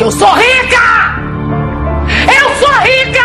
[0.00, 0.80] Que eu sou rica!
[2.26, 3.20] Eu sou rica!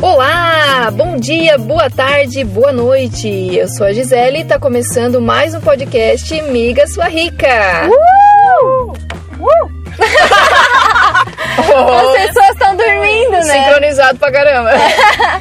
[0.00, 3.28] Olá, bom dia, boa tarde, boa noite.
[3.54, 7.90] Eu sou a Gisele e tá começando mais um podcast Miga Sua Rica.
[7.90, 8.92] Uh!
[9.38, 9.68] Uh!
[11.58, 13.42] As pessoas estão dormindo, né?
[13.42, 14.70] Sincronizado pra caramba.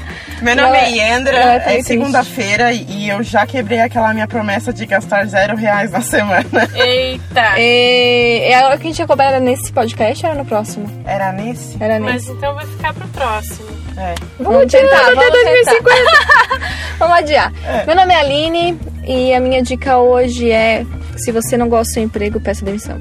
[0.42, 5.26] Meu nome é Yandra, é segunda-feira e eu já quebrei aquela minha promessa de gastar
[5.26, 6.46] zero reais na semana.
[6.76, 7.54] Eita!
[7.58, 10.86] É, é a que a gente ia cobrar era nesse podcast ou era no próximo?
[11.06, 11.76] Era nesse?
[11.82, 12.32] Era Mas nesse.
[12.32, 13.68] então vai ficar pro próximo.
[13.98, 14.14] É.
[14.40, 16.68] Vamos tentar, até vamos 2050.
[17.00, 17.54] Vamos adiar.
[17.66, 17.86] É.
[17.86, 21.94] Meu nome é Aline e a minha dica hoje é: se você não gosta do
[21.96, 23.00] seu emprego, peça demissão.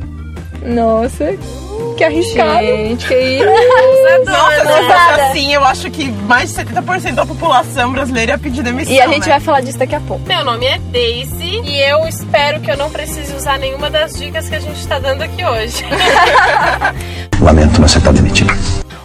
[0.67, 1.37] Nossa,
[1.97, 2.67] que arriscado.
[2.67, 3.47] Gente, que isso?
[4.27, 5.27] Nossa, se fosse Ousada.
[5.27, 8.93] assim, eu acho que mais de 70% da população brasileira ia pedir demissão.
[8.93, 9.33] E a gente né?
[9.33, 10.27] vai falar disso daqui a pouco.
[10.27, 14.49] Meu nome é Daisy e eu espero que eu não precise usar nenhuma das dicas
[14.49, 15.85] que a gente tá dando aqui hoje.
[17.41, 18.53] Lamento, mas você tá demitido.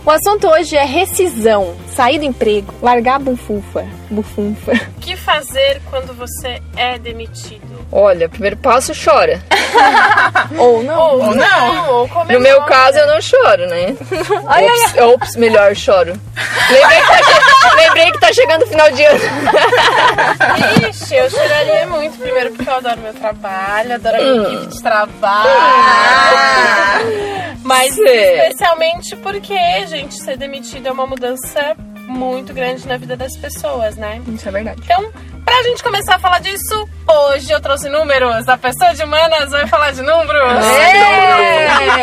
[0.03, 3.85] O assunto hoje é rescisão, sair do emprego, largar a bufunfa.
[4.09, 4.71] Bufunfa.
[4.97, 7.70] o que fazer quando você é demitido?
[7.91, 9.41] Olha, primeiro passo, chora.
[10.57, 10.99] Ou não.
[10.99, 11.89] Ou, Ou não.
[11.99, 13.95] ou No meu caso, eu não choro, né?
[14.47, 16.13] Ai, ai, Ops, ops, melhor, choro.
[16.69, 19.19] Lembrei que, tá che- Lembrei que tá chegando o final de ano.
[20.89, 22.17] Ixi, eu choraria muito.
[22.17, 24.53] Primeiro porque eu adoro meu trabalho, adoro a minha Hum.
[24.53, 25.49] equipe de trabalho.
[27.63, 28.01] Mas Cê.
[28.47, 31.75] especialmente porque, gente, ser demitido é uma mudança
[32.11, 34.21] muito grande na vida das pessoas, né?
[34.27, 34.81] Isso é verdade.
[34.83, 35.11] Então,
[35.43, 38.47] pra gente começar a falar disso, hoje eu trouxe números.
[38.47, 40.65] A pessoa de humanas vai falar de números.
[40.65, 42.01] É.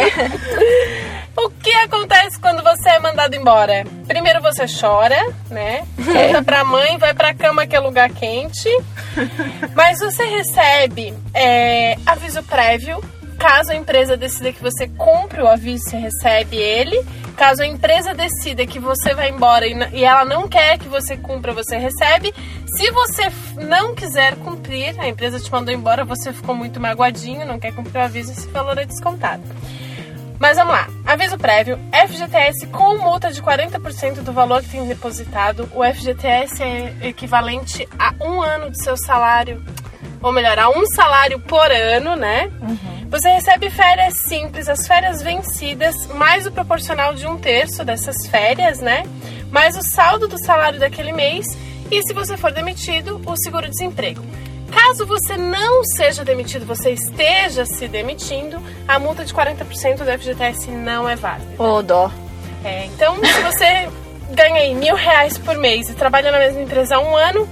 [1.41, 3.85] O que acontece quando você é mandado embora?
[4.09, 5.17] Primeiro você chora,
[5.49, 5.87] né?
[5.97, 8.69] Conta pra mãe, vai pra cama que é lugar quente.
[9.73, 13.01] Mas você recebe é, aviso prévio.
[13.39, 17.01] Caso a empresa decida que você cumpre o aviso, você recebe ele.
[17.37, 21.53] Caso a empresa decida que você vai embora e, ela não quer que você cumpra,
[21.53, 22.35] você recebe.
[22.67, 27.61] Se você não quiser cumprir, a empresa te mandou embora, você ficou muito magoadinho, não
[27.61, 29.43] quer cumprir o aviso, esse valor é descontado.
[30.41, 30.89] Mas vamos lá.
[31.07, 31.79] Aviso prévio.
[31.93, 35.69] FGTS com multa de 40% do valor que tem depositado.
[35.75, 39.63] O FGTS é equivalente a um ano de seu salário.
[40.21, 42.51] Ou melhor, a um salário por ano, né?
[43.11, 48.81] Você recebe férias simples, as férias vencidas, mais o proporcional de um terço dessas férias,
[48.81, 49.05] né?
[49.51, 51.47] Mais o saldo do salário daquele mês.
[51.91, 54.23] E se você for demitido, o seguro-desemprego.
[54.71, 60.71] Caso você não seja demitido, você esteja se demitindo, a multa de 40% do FGTS
[60.71, 61.63] não é válida.
[61.63, 62.11] Ô, dó.
[62.63, 63.89] É, então, se você
[64.37, 67.49] ganha aí mil reais por mês e trabalha na mesma empresa há um ano,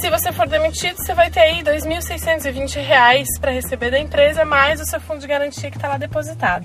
[0.00, 4.80] se você for demitido, você vai ter aí 2.620 reais para receber da empresa, mais
[4.80, 6.64] o seu fundo de garantia que está lá depositado.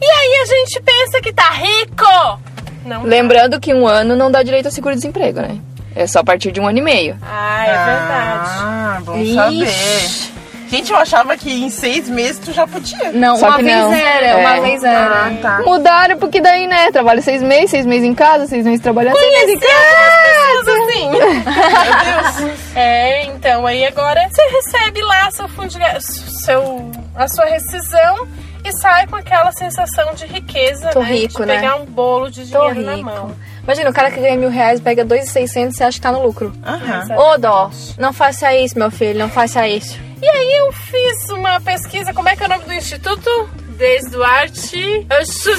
[0.00, 2.40] E aí a gente pensa que tá rico!
[2.84, 3.02] Não.
[3.02, 3.06] tá.
[3.06, 5.58] Lembrando que um ano não dá direito ao seguro-desemprego, né?
[5.94, 7.16] É só a partir de um ano e meio.
[7.22, 8.48] Ah, é verdade.
[8.48, 9.34] Ah, bom Ixi.
[9.34, 10.32] saber.
[10.70, 13.12] Gente, eu achava que em seis meses tu já podia.
[13.12, 13.92] Não, Só uma que vez não.
[13.92, 14.36] era, É.
[14.36, 15.26] uma vez era.
[15.26, 15.58] Ah, tá.
[15.66, 16.90] Mudaram porque daí, né?
[16.90, 20.71] Trabalho seis meses, seis meses em casa, seis meses trabalhando, seis meses em casa.
[21.00, 22.76] Meu Deus.
[22.76, 28.26] É, então aí agora você recebe lá seu fundo seu a sua rescisão
[28.64, 31.12] e sai com aquela sensação de riqueza, Tô né?
[31.12, 31.56] rico, de né?
[31.56, 33.34] pegar um bolo de dinheiro na mão.
[33.62, 36.12] Imagina, o cara que ganha mil reais pega dois e seiscentos e acha que tá
[36.12, 36.52] no lucro.
[36.64, 37.16] Aham.
[37.16, 37.70] Ô, dó.
[37.98, 39.98] Não faça isso, meu filho, não faça isso.
[40.20, 43.50] E aí eu fiz uma pesquisa, como é que é o nome do instituto?
[43.76, 45.06] Desde Duarte.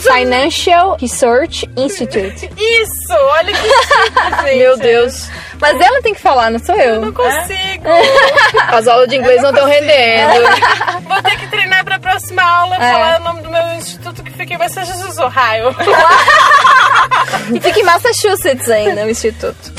[0.01, 2.49] Financial Research Institute.
[2.57, 4.43] Isso, olha que chique.
[4.57, 5.27] Meu Deus.
[5.59, 7.13] Mas ela tem que falar, não sou Eu não eu.
[7.13, 7.83] consigo.
[8.69, 10.33] As aulas de inglês não estão rendendo.
[11.07, 12.79] Vou ter que treinar pra próxima aula É.
[12.91, 15.75] falar o nome do meu instituto que fica em Massachusetts, Ohio.
[17.55, 19.73] E fica em Massachusetts ainda, o instituto.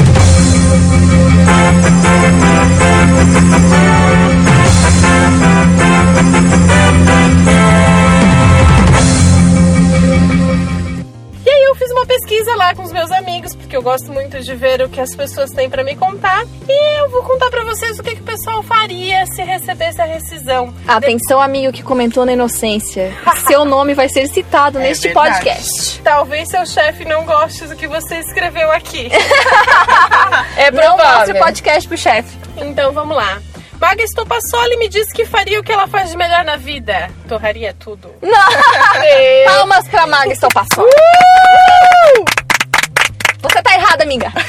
[11.95, 15.01] Uma pesquisa lá com os meus amigos, porque eu gosto muito de ver o que
[15.01, 16.45] as pessoas têm pra me contar.
[16.69, 20.05] E eu vou contar pra vocês o que, que o pessoal faria se recebesse a
[20.05, 20.75] rescisão.
[20.87, 23.13] Atenção, amigo que comentou na inocência.
[23.47, 25.35] Seu nome vai ser citado É neste verdade.
[25.45, 26.01] podcast.
[26.03, 29.11] Talvez seu chefe não goste do que você escreveu aqui.
[30.57, 31.35] É Não mostre provável.
[31.37, 32.37] o podcast pro chefe.
[32.57, 33.41] então vamos lá.
[33.81, 37.11] Maga Estopassoli me disse que faria o que ela faz de melhor na vida.
[37.29, 38.11] Torraria tudo.
[38.23, 39.53] Não!
[39.55, 40.89] Palmas pra Maga estou passando.
[43.43, 44.33] Você tá errada, amiga.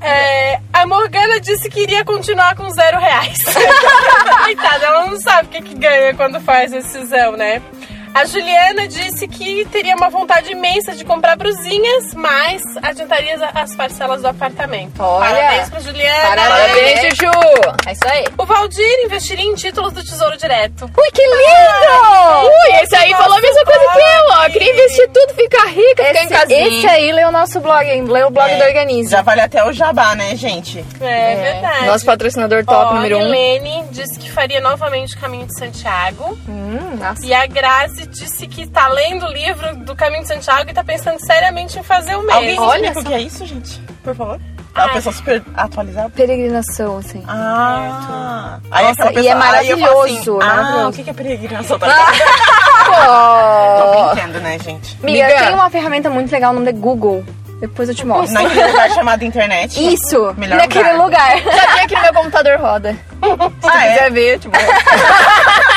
[0.00, 3.36] É, A Morgana disse que iria continuar com zero reais.
[4.44, 7.60] Coitada, ela não sabe o que, que ganha quando faz decisão, né?
[8.16, 14.22] A Juliana disse que teria uma vontade imensa de comprar brusinhas, mas adiantaria as parcelas
[14.22, 15.02] do apartamento.
[15.02, 15.26] Olha.
[15.34, 16.28] Parabéns pra Juliana.
[16.36, 17.30] Parabéns, Juju!
[17.86, 18.24] É isso aí.
[18.38, 20.84] O Valdir investiria em títulos do Tesouro Direto.
[20.96, 22.46] Ui, que lindo!
[22.46, 24.50] Ui, esse aí falou a mesma coisa que eu, ó.
[24.50, 26.68] Queria investir tudo, ficar rica, ficar em Esse, casinha.
[26.68, 28.04] esse aí lê o nosso blog, hein?
[28.04, 29.10] Lê o blog É, do Organize.
[29.10, 30.82] Já vale até o jabá, né, gente?
[31.02, 31.86] É, verdade.
[31.86, 33.34] Nosso patrocinador top Ó, número a um.
[33.34, 36.38] Helene disse que faria novamente o Caminho de Santiago.
[36.48, 37.26] Hum, nossa.
[37.26, 40.82] E a Grazi disse que tá lendo o livro do Caminho de Santiago e tá
[40.84, 42.62] pensando seriamente em fazer o Alguém mesmo.
[42.64, 43.80] Olha explica o que é isso, gente?
[44.02, 44.40] Por favor.
[44.74, 44.92] É uma Ah.
[44.92, 46.10] pessoa super atualizada.
[46.10, 47.24] Peregrinação, assim.
[47.26, 48.58] Ah.
[48.70, 50.88] Aí Nossa, aquela e é eu assim, maravilhoso, ah, maravilhoso.
[51.00, 51.78] o que é peregrinação?
[52.86, 53.82] Tá.
[53.82, 54.96] Tô brincando, né, gente?
[55.02, 55.44] Amiga, Amiga.
[55.46, 57.24] tem uma ferramenta muito legal, o nome é Google.
[57.60, 58.34] Depois eu te mostro.
[58.34, 59.94] Naquele lugar chamado internet.
[59.94, 61.38] Isso, Melhor naquele lugar.
[61.42, 62.92] Já tem aqui no meu computador roda.
[62.92, 63.92] Se Ah, é?
[63.94, 64.56] quiser ver, tipo.
[64.56, 65.75] Isso que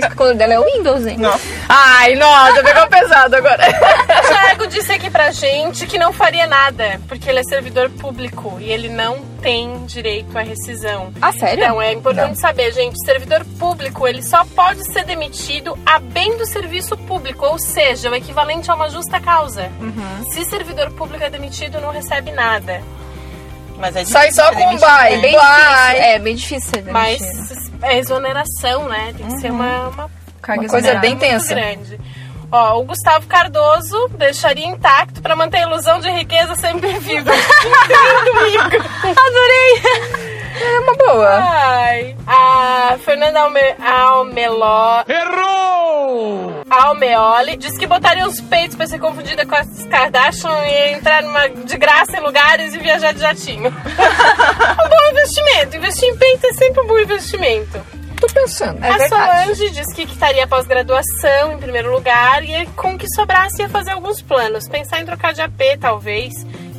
[0.00, 1.18] o color dela é o Windows, hein?
[1.18, 1.44] Nossa.
[1.68, 3.64] Ai, nossa, pegou pesado agora.
[3.66, 8.58] O Thiago disse aqui pra gente que não faria nada, porque ele é servidor público
[8.60, 11.12] e ele não tem direito à rescisão.
[11.20, 11.64] Ah, sério?
[11.64, 16.36] Então, é importante saber, gente, o servidor público, ele só pode ser demitido a bem
[16.36, 19.70] do serviço público, ou seja, o equivalente a uma justa causa.
[19.80, 20.30] Uhum.
[20.32, 22.82] Se servidor público é demitido, não recebe nada.
[23.78, 25.16] Mas é Sai só com bye.
[25.16, 25.18] né?
[25.22, 25.90] Bem Vai.
[25.94, 26.04] difícil.
[26.04, 27.78] É, bem difícil ser Mas demitido.
[27.84, 29.14] é exoneração, né?
[29.16, 30.10] Tem que ser uma, uma
[30.48, 31.54] uma coisa bem tensa.
[31.54, 32.00] grande.
[32.50, 37.32] Ó, o Gustavo Cardoso deixaria intacto pra manter a ilusão de riqueza sempre viva.
[40.58, 41.28] É uma boa.
[41.34, 42.16] Ai.
[42.26, 45.04] A Fernanda Alme Almeló.
[45.06, 46.55] Errou!
[46.76, 51.48] Almeoli disse que botaria os peitos pra ser confundida com as Kardashian e entrar numa,
[51.48, 53.68] de graça em lugares e viajar de jatinho.
[53.70, 55.76] um bom investimento.
[55.76, 57.80] Investir em peito é sempre um bom investimento.
[58.20, 58.82] Tô pensando.
[58.82, 59.08] É a verdade.
[59.08, 63.90] Solange disse que estaria pós-graduação em primeiro lugar e com o que sobrasse ia fazer
[63.90, 64.68] alguns planos.
[64.68, 66.32] Pensar em trocar de AP, talvez,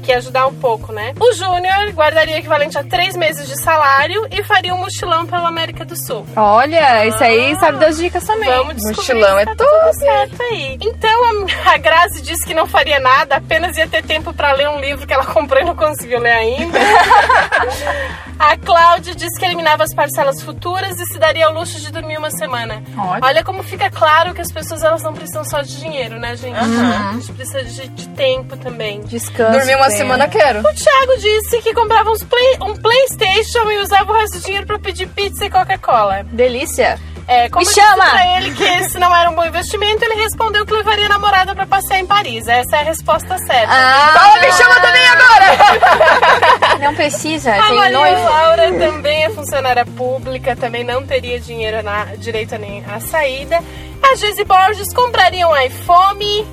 [0.08, 1.14] que ajudar um pouco, né?
[1.20, 5.50] O Júnior guardaria o equivalente a três meses de salário e faria um mochilão pela
[5.50, 6.26] América do Sul.
[6.34, 8.50] Olha, esse aí sabe das dicas também.
[8.50, 9.70] Vamos Mochilão é tá top.
[9.70, 10.78] tudo certo aí.
[10.80, 14.70] Então a, a Grazi disse que não faria nada, apenas ia ter tempo pra ler
[14.70, 16.80] um livro que ela comprou e não conseguiu ler ainda.
[18.40, 22.18] a Cláudia disse que eliminava as parcelas futuras e se daria ao luxo de dormir
[22.18, 22.84] uma semana.
[22.98, 23.20] Olha.
[23.26, 26.56] Olha como fica claro que as pessoas elas não precisam só de dinheiro, né, gente?
[26.58, 29.02] A gente precisa de, de tempo também.
[29.02, 29.52] Descanso.
[29.58, 29.98] Dormir uma bem.
[29.98, 30.60] semana quero.
[30.60, 34.66] O Thiago disse que comprava uns play- um Playstation e usava o resto do dinheiro
[34.68, 36.24] pra pedir pizza e Coca-Cola.
[36.32, 37.00] Delícia.
[37.30, 38.10] É, como Me eu disse chama!
[38.10, 41.54] pra ele que esse não era um bom investimento, ele respondeu que levaria a namorada
[41.54, 42.48] pra passear em Paris.
[42.48, 43.68] Essa é a resposta certa.
[43.70, 46.57] Ah, Fala, me chama também agora!
[46.80, 48.24] Não precisa, a tem Maria noivo.
[48.24, 53.60] Laura também é funcionária pública, também não teria dinheiro na direito nem a saída.
[54.02, 56.46] A Gizi Borges compraria um iPhone.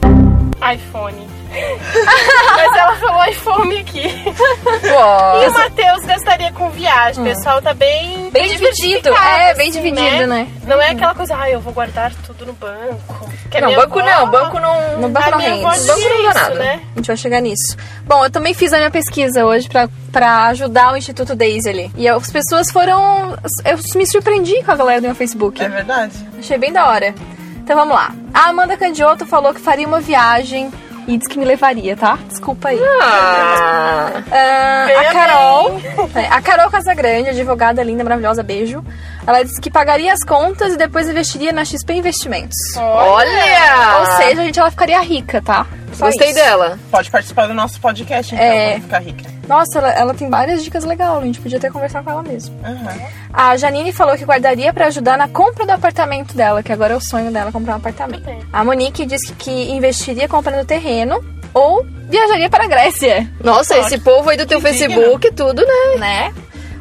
[0.75, 1.34] iPhone.
[2.57, 4.03] Mas ela falou iPhone aqui.
[4.05, 7.23] E o Matheus gastaria com viagem.
[7.23, 8.31] O pessoal tá bem.
[8.31, 9.09] Bem dividido.
[9.15, 10.49] É, bem assim, dividido, né?
[10.67, 13.31] Não é aquela coisa, ah, eu vou guardar tudo no banco.
[13.51, 14.99] Que não, banco avó- não, banco não.
[14.99, 15.63] No banco a não rende.
[15.63, 16.55] Banco não dá nada.
[16.57, 16.81] né?
[16.93, 17.77] A gente vai chegar nisso.
[18.05, 21.93] Bom, eu também fiz a minha pesquisa hoje pra, pra ajudar o Instituto Daisy ali.
[21.97, 23.37] E as pessoas foram.
[23.65, 25.63] Eu me surpreendi com a galera do meu Facebook.
[25.63, 26.13] É verdade.
[26.39, 27.15] Achei bem da hora.
[27.59, 28.13] Então vamos lá.
[28.33, 30.71] A Amanda Candioto falou que faria uma viagem
[31.07, 32.19] e disse que me levaria, tá?
[32.29, 32.81] Desculpa aí.
[33.03, 35.81] Ah, Ah, a Carol,
[36.15, 38.85] é, a Carol Casagrande, advogada linda, maravilhosa, beijo.
[39.27, 42.57] Ela disse que pagaria as contas e depois investiria na XP Investimentos.
[42.77, 43.99] olha!
[44.01, 45.67] Ou seja, a gente ela ficaria rica, tá?
[45.95, 46.37] Só Gostei isso.
[46.37, 46.79] dela.
[46.91, 48.73] Pode participar do nosso podcast, então, É.
[48.73, 49.35] pra ficar rica.
[49.49, 52.59] Nossa, ela, ela tem várias dicas legais, a gente podia até conversar com ela mesmo.
[52.65, 52.97] Aham.
[53.33, 56.97] A Janine falou que guardaria pra ajudar na compra do apartamento dela, que agora é
[56.97, 58.25] o sonho dela comprar um apartamento.
[58.53, 61.23] A Monique disse que investiria comprando terreno
[61.53, 65.99] ou viajaria para a Grécia, Nossa, esse povo aí do teu Facebook, tudo, né?
[65.99, 66.35] né?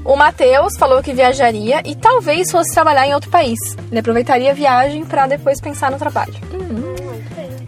[0.05, 3.58] O Matheus falou que viajaria e talvez fosse trabalhar em outro país.
[3.89, 6.34] Ele aproveitaria a viagem pra depois pensar no trabalho.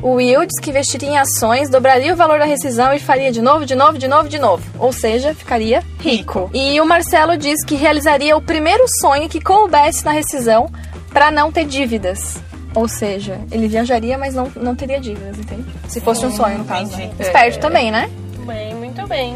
[0.05, 3.41] O Will disse que investiria em ações, dobraria o valor da rescisão e faria de
[3.41, 4.63] novo, de novo, de novo, de novo.
[4.77, 6.47] Ou seja, ficaria rico.
[6.53, 10.71] E o Marcelo diz que realizaria o primeiro sonho que coubesse na rescisão
[11.09, 12.37] pra não ter dívidas.
[12.75, 15.65] Ou seja, ele viajaria, mas não, não teria dívidas, entende?
[15.87, 16.93] Se fosse um sonho, no caso.
[16.93, 17.23] entendi.
[17.23, 18.07] Esperto também, né?
[18.45, 19.35] Bem, muito bem.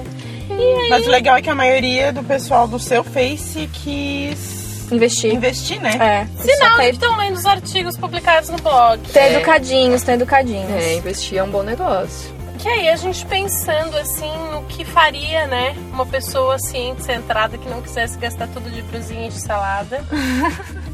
[0.88, 4.59] Mas o legal é que a maioria do pessoal do seu Face quis
[4.92, 5.34] Investir.
[5.34, 5.92] investir, né?
[6.00, 6.42] É.
[6.42, 9.02] Sinal de que estão lendo os artigos publicados no blog.
[9.12, 10.72] ter educadinhos, ter educadinhos.
[10.72, 12.40] É, investir é um bom negócio.
[12.58, 15.76] Que aí a gente pensando assim no que faria, né?
[15.94, 20.04] Uma pessoa ciente, centrada, que não quisesse gastar tudo de brusinha e de salada.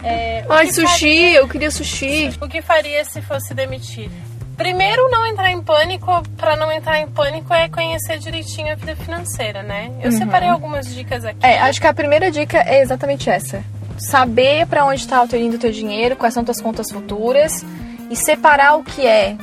[0.00, 2.30] É, Ai, sushi, faria, eu queria sushi.
[2.40, 4.12] O que faria se fosse demitido?
[4.58, 6.22] Primeiro, não entrar em pânico.
[6.36, 9.92] Para não entrar em pânico é conhecer direitinho a vida financeira, né?
[10.02, 10.18] Eu uhum.
[10.18, 11.38] separei algumas dicas aqui.
[11.40, 13.62] É, acho que a primeira dica é exatamente essa.
[13.96, 17.64] Saber para onde está indo o teu dinheiro, quais são tuas contas futuras
[18.10, 19.36] e separar o que é,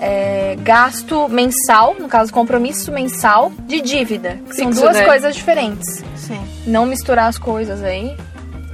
[0.00, 4.40] é, gasto mensal, no caso compromisso mensal, de dívida.
[4.52, 5.04] São duas né?
[5.04, 6.02] coisas diferentes.
[6.16, 6.42] Sim.
[6.66, 8.16] Não misturar as coisas aí.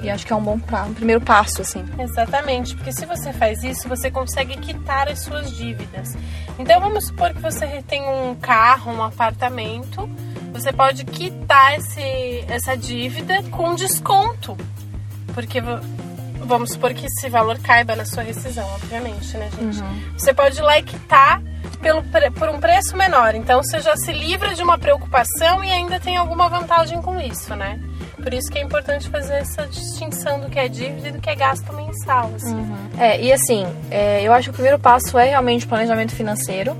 [0.01, 1.85] E acho que é um bom pra, um primeiro passo, assim.
[1.99, 6.17] Exatamente, porque se você faz isso, você consegue quitar as suas dívidas.
[6.59, 10.09] Então vamos supor que você tem um carro, um apartamento,
[10.53, 14.57] você pode quitar esse, essa dívida com desconto.
[15.35, 15.61] Porque
[16.41, 19.81] vamos supor que esse valor caiba na sua rescisão, obviamente, né, gente?
[19.81, 20.13] Uhum.
[20.17, 21.43] Você pode ir lá e quitar
[21.81, 22.03] pelo,
[22.33, 23.35] por um preço menor.
[23.35, 27.55] Então você já se livra de uma preocupação e ainda tem alguma vantagem com isso,
[27.55, 27.79] né?
[28.29, 31.31] Por isso que é importante fazer essa distinção do que é dívida e do que
[31.31, 32.31] é gasto mensal.
[32.37, 32.55] Assim.
[32.55, 32.77] Uhum.
[32.99, 36.77] É, e assim, é, eu acho que o primeiro passo é realmente o planejamento financeiro.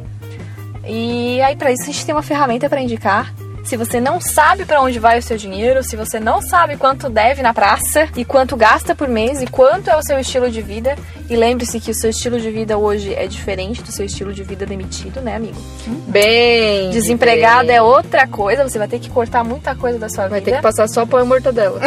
[0.87, 3.33] E aí, para isso, a gente tem uma ferramenta para indicar
[3.69, 7.11] se você não sabe para onde vai o seu dinheiro, se você não sabe quanto
[7.11, 10.63] deve na praça e quanto gasta por mês e quanto é o seu estilo de
[10.63, 10.97] vida,
[11.29, 14.43] e lembre-se que o seu estilo de vida hoje é diferente do seu estilo de
[14.43, 15.61] vida demitido, né, amigo?
[16.07, 16.89] Bem.
[16.89, 17.77] Desempregado bem.
[17.77, 20.51] é outra coisa, você vai ter que cortar muita coisa da sua vai vida.
[20.51, 21.79] Vai ter que passar só pão e mortadela.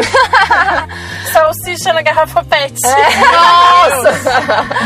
[1.34, 2.76] Salsicha na garrafa PET.
[2.86, 2.92] É.
[3.26, 4.12] Nossa!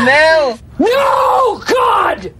[0.00, 0.58] não!
[0.78, 2.32] No, God!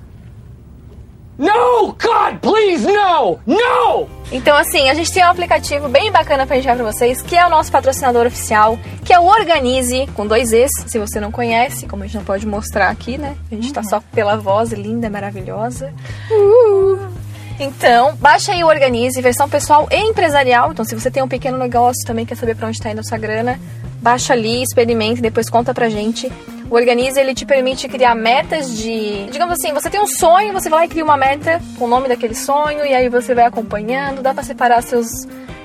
[1.39, 3.39] No, God, please, no!
[3.47, 4.09] No!
[4.33, 7.47] Então, assim, a gente tem um aplicativo bem bacana pra indicar pra vocês, que é
[7.47, 11.87] o nosso patrocinador oficial, que é o Organize, com dois Es, se você não conhece,
[11.87, 13.37] como a gente não pode mostrar aqui, né?
[13.53, 13.73] A gente uhum.
[13.75, 15.93] tá só pela voz linda, maravilhosa.
[16.31, 17.27] Uh!
[17.59, 20.73] Então, baixa aí o Organize, versão pessoal e empresarial.
[20.73, 23.05] Então, se você tem um pequeno negócio também, quer saber para onde está indo a
[23.05, 23.59] sua grana,
[24.01, 26.31] baixa ali, experimenta e depois conta pra gente.
[26.69, 30.69] O Organize ele te permite criar metas de, digamos assim, você tem um sonho, você
[30.69, 33.45] vai lá e cria uma meta com o nome daquele sonho e aí você vai
[33.45, 35.07] acompanhando, dá para separar seus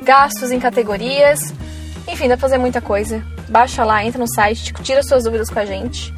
[0.03, 1.53] gastos em categorias.
[2.07, 3.23] Enfim, dá pra fazer muita coisa.
[3.49, 6.13] Baixa lá, entra no site, tira suas dúvidas com a gente.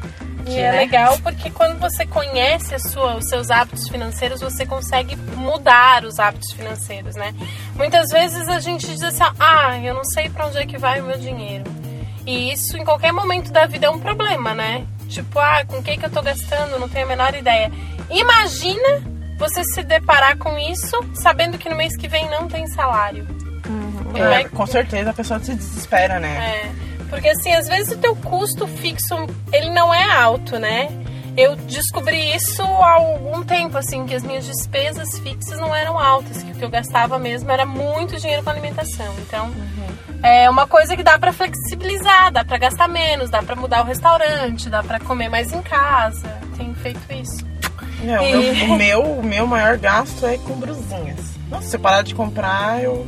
[0.46, 0.78] E é né?
[0.78, 6.52] legal porque quando você conhece sua, os seus hábitos financeiros, você consegue mudar os hábitos
[6.52, 7.34] financeiros, né?
[7.74, 11.00] Muitas vezes a gente diz assim, ah, eu não sei para onde é que vai
[11.00, 11.64] o meu dinheiro.
[12.26, 14.86] E isso em qualquer momento da vida é um problema, né?
[15.08, 16.78] Tipo, ah, com quem que eu tô gastando?
[16.78, 17.70] Não tenho a menor ideia.
[18.10, 19.02] Imagina
[19.38, 23.26] você se deparar com isso sabendo que no mês que vem não tem salário.
[23.68, 24.16] Uhum.
[24.16, 26.62] É, com certeza a pessoa se desespera, né?
[26.64, 26.84] É.
[27.08, 29.14] Porque assim, às vezes o teu custo fixo,
[29.52, 30.88] ele não é alto, né?
[31.36, 36.42] Eu descobri isso há algum tempo, assim, que as minhas despesas fixas não eram altas,
[36.42, 39.12] que o que eu gastava mesmo era muito dinheiro com alimentação.
[39.18, 40.04] Então, uhum.
[40.24, 43.84] É uma coisa que dá para flexibilizar, dá para gastar menos, dá para mudar o
[43.84, 46.26] restaurante, dá para comer mais em casa.
[46.56, 47.44] Tenho feito isso.
[48.02, 48.70] É, e...
[48.70, 51.20] o, meu, o meu maior gasto é com brusinhas.
[51.50, 53.06] Nossa, se eu parar de comprar, eu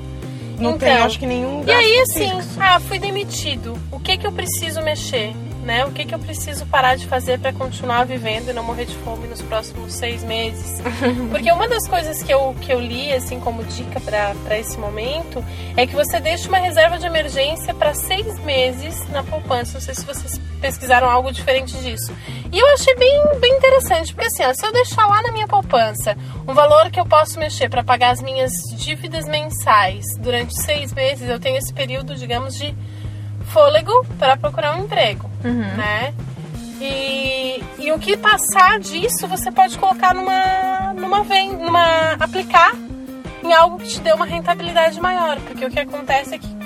[0.59, 2.61] não então, tenho, acho que nenhum E aí, assim, fixo.
[2.61, 3.78] ah, fui demitido.
[3.90, 5.35] O que que eu preciso mexer?
[5.66, 5.85] Né?
[5.85, 8.94] O que, que eu preciso parar de fazer para continuar vivendo e não morrer de
[8.99, 10.80] fome nos próximos seis meses?
[11.30, 15.44] Porque uma das coisas que eu, que eu li, assim, como dica para esse momento,
[15.76, 19.75] é que você deixa uma reserva de emergência para seis meses na poupança.
[19.75, 22.14] Não sei se vocês pesquisaram algo diferente disso.
[22.52, 25.49] E eu achei bem, bem interessante, porque assim, ó, se eu deixar lá na minha
[25.49, 30.92] poupança um valor que eu posso mexer para pagar as minhas dívidas mensais durante seis
[30.94, 32.73] meses, eu tenho esse período, digamos, de
[33.46, 35.76] fôlego para procurar um emprego, uhum.
[35.76, 36.15] né?
[36.81, 42.73] E, e o que passar disso você pode colocar numa, numa venda, numa aplicar
[43.43, 46.57] em algo que te dê uma rentabilidade maior, porque o que acontece é que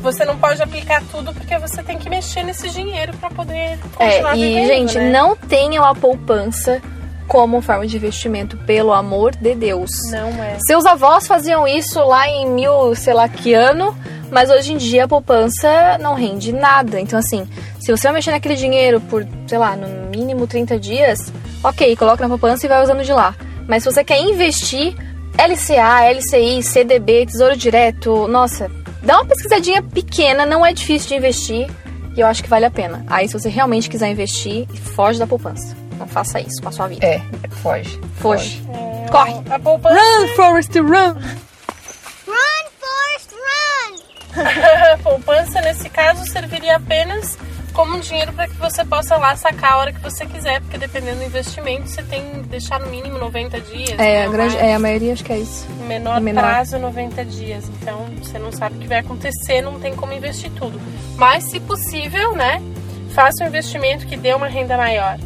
[0.00, 4.34] você não pode aplicar tudo porque você tem que mexer nesse dinheiro para poder continuar
[4.34, 5.10] é, e, vivendo, gente, né?
[5.10, 6.80] não tenham a poupança
[7.26, 9.90] como forma de investimento, pelo amor de Deus.
[10.10, 10.56] Não é.
[10.66, 13.96] Seus avós faziam isso lá em mil, sei lá que ano,
[14.30, 17.00] mas hoje em dia a poupança não rende nada.
[17.00, 17.46] Então, assim,
[17.80, 21.18] se você vai mexer naquele dinheiro por, sei lá, no mínimo 30 dias,
[21.62, 23.34] ok, coloca na poupança e vai usando de lá.
[23.68, 24.94] Mas se você quer investir,
[25.36, 28.70] LCA, LCI, CDB, Tesouro Direto, nossa,
[29.02, 31.70] dá uma pesquisadinha pequena, não é difícil de investir
[32.16, 33.04] e eu acho que vale a pena.
[33.06, 35.85] Aí, se você realmente quiser investir, foge da poupança.
[35.98, 37.06] Não faça isso com a sua vida.
[37.06, 37.20] É,
[37.62, 38.00] foge.
[38.16, 38.62] Foge.
[38.72, 39.34] É, Corre.
[39.50, 39.94] A poupança...
[39.94, 41.46] Run, Forrest, run!
[45.02, 47.38] poupança, nesse caso, serviria apenas
[47.72, 50.78] como um dinheiro para que você possa lá sacar a hora que você quiser, porque
[50.78, 53.98] dependendo do investimento, você tem que deixar no mínimo 90 dias.
[53.98, 55.66] É, a, grande, é a maioria acho que é isso.
[55.86, 57.68] Menor, menor prazo 90 dias.
[57.80, 60.80] Então você não sabe o que vai acontecer, não tem como investir tudo.
[61.16, 62.62] Mas se possível, né?
[63.10, 65.18] Faça um investimento que dê uma renda maior.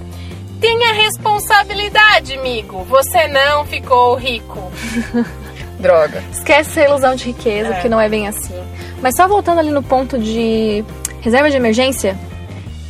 [0.61, 2.85] Tenha responsabilidade, amigo.
[2.85, 4.71] Você não ficou rico.
[5.81, 6.23] Droga.
[6.31, 7.81] Esquece essa ilusão de riqueza, é.
[7.81, 8.55] que não é bem assim.
[9.01, 10.85] Mas só voltando ali no ponto de
[11.23, 12.17] reserva de emergência,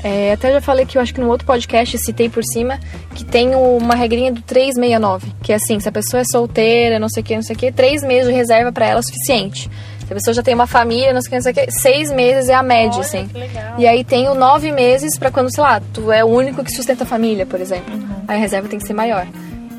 [0.03, 2.81] é, até já falei que eu acho que no outro podcast citei por cima
[3.15, 7.09] que tem uma regrinha do 369, que é assim, se a pessoa é solteira, não
[7.09, 9.71] sei o que, não sei o que, três meses de reserva para ela é suficiente.
[10.11, 12.64] Se a pessoa já tem uma família, não sei o que, seis meses é a
[12.64, 13.31] média, Olha, assim.
[13.79, 16.73] E aí tem o nove meses para quando, sei lá, tu é o único que
[16.73, 17.95] sustenta a família, por exemplo.
[17.95, 18.25] Uhum.
[18.26, 19.25] Aí a reserva tem que ser maior.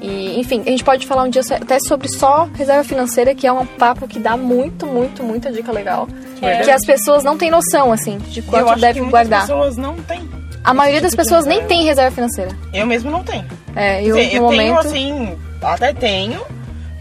[0.02, 3.52] E, enfim, a gente pode falar um dia até sobre só reserva financeira, que é
[3.52, 6.08] um papo que dá muito, muito, muita dica legal.
[6.42, 6.62] É.
[6.62, 9.42] Que as pessoas não têm noção, assim, de quanto deve guardar.
[9.42, 10.30] As pessoas não têm.
[10.64, 12.52] A maioria das tipo pessoas nem tem reserva financeira.
[12.74, 13.44] Eu mesmo não tenho.
[13.76, 14.60] É, eu, Dizer, eu momento...
[14.62, 16.42] tenho, assim, até tenho.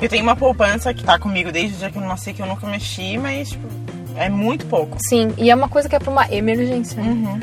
[0.01, 2.47] Eu tenho uma poupança que tá comigo desde o dia que eu nasci, que eu
[2.47, 3.69] nunca mexi, mas, tipo,
[4.17, 4.97] é muito pouco.
[5.09, 7.01] Sim, e é uma coisa que é pra uma emergência.
[7.03, 7.39] Uhum.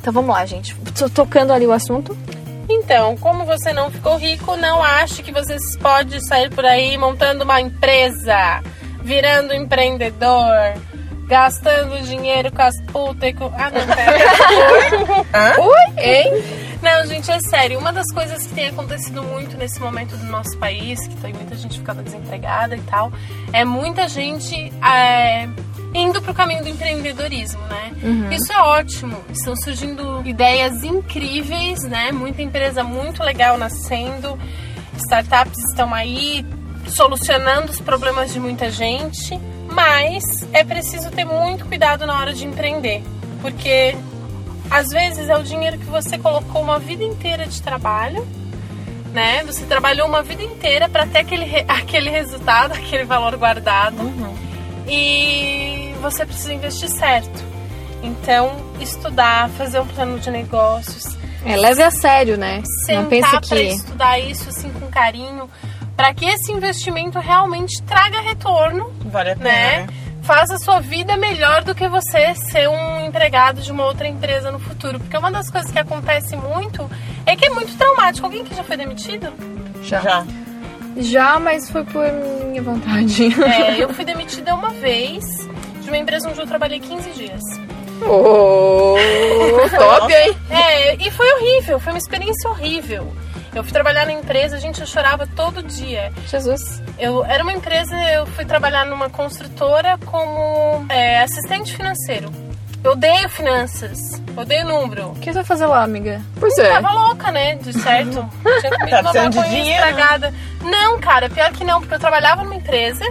[0.00, 0.74] Então vamos lá, gente.
[0.96, 2.16] Tô tocando ali o assunto.
[2.68, 7.44] Então, como você não ficou rico, não ache que você pode sair por aí montando
[7.44, 8.62] uma empresa,
[9.02, 10.74] virando empreendedor,
[11.26, 13.46] gastando dinheiro com as putas e com...
[13.46, 15.60] Ah, não, pera.
[15.60, 16.04] Oi?
[16.04, 16.32] Hein?
[16.82, 17.78] Não, gente, é sério.
[17.78, 21.56] Uma das coisas que tem acontecido muito nesse momento do nosso país, que tem muita
[21.56, 23.12] gente ficando desempregada e tal,
[23.52, 24.72] é muita gente...
[24.82, 25.48] É
[25.94, 27.92] indo para o caminho do empreendedorismo, né?
[28.02, 28.30] Uhum.
[28.30, 29.16] Isso é ótimo.
[29.30, 32.12] Estão surgindo ideias incríveis, né?
[32.12, 34.38] Muita empresa muito legal nascendo.
[34.96, 36.44] Startups estão aí
[36.88, 39.38] solucionando os problemas de muita gente,
[39.86, 43.04] mas é preciso ter muito cuidado na hora de empreender,
[43.40, 43.96] porque
[44.68, 48.26] às vezes é o dinheiro que você colocou uma vida inteira de trabalho,
[49.12, 49.44] né?
[49.44, 54.02] Você trabalhou uma vida inteira para ter aquele, aquele resultado, aquele valor guardado.
[54.02, 54.34] Uhum.
[54.88, 57.44] E você precisa investir certo.
[58.02, 61.16] Então, estudar, fazer um plano de negócios.
[61.44, 62.60] É, leve a sério, né?
[62.84, 63.62] Sentar Não pense que...
[63.62, 65.48] estudar isso assim com carinho,
[65.96, 68.92] para que esse investimento realmente traga retorno.
[69.04, 69.78] Vale a pena, né?
[69.78, 69.86] né?
[70.22, 74.50] Faz a sua vida melhor do que você ser um empregado de uma outra empresa
[74.50, 74.98] no futuro.
[74.98, 76.90] Porque uma das coisas que acontece muito
[77.24, 78.26] é que é muito traumático.
[78.26, 79.32] Alguém que já foi demitido?
[79.82, 80.00] Já.
[80.00, 80.26] Já.
[80.96, 82.04] Já, mas foi por
[82.46, 83.28] minha vontade.
[83.42, 85.24] É, eu fui demitida uma vez
[85.82, 87.42] de uma empresa onde eu trabalhei 15 dias.
[88.02, 88.96] Oh,
[89.70, 90.36] top, hein?
[90.50, 93.12] É, e foi horrível, foi uma experiência horrível.
[93.56, 96.12] Eu fui trabalhar na empresa, a gente eu chorava todo dia.
[96.28, 96.82] Jesus.
[96.98, 102.30] Eu era uma empresa, eu fui trabalhar numa construtora como é, assistente financeiro.
[102.84, 105.08] Eu odeio finanças, odeio número.
[105.08, 106.20] O que você vai fazer lá, amiga?
[106.38, 106.68] Pois é.
[106.68, 107.54] Tava louca, né?
[107.54, 108.28] De certo.
[108.60, 110.34] Tinha comido tá uma maconha estragada.
[110.62, 113.06] Não, cara, pior que não, porque eu trabalhava numa empresa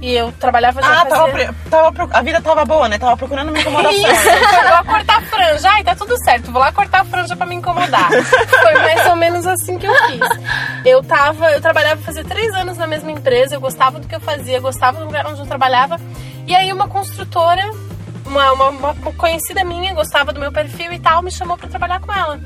[0.00, 1.52] e eu trabalhava já Ah, fazia...
[1.70, 2.98] tava, tava, a vida tava boa, né?
[2.98, 3.92] Tava procurando me incomodar.
[3.92, 5.68] Isso, chegou a cortar a franja.
[5.70, 8.08] Ai, tá tudo certo, vou lá cortar a franja pra me incomodar.
[8.10, 10.20] Foi mais ou menos assim que eu fiz.
[10.84, 14.20] Eu tava, eu trabalhava fazia três anos na mesma empresa, eu gostava do que eu
[14.20, 15.98] fazia, gostava do lugar onde eu trabalhava.
[16.46, 17.62] E aí uma construtora,
[18.24, 22.00] uma, uma, uma conhecida minha, gostava do meu perfil e tal, me chamou pra trabalhar
[22.00, 22.40] com ela.